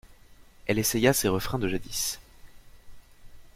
[0.65, 2.17] Elle essaya ses refrains de jadis.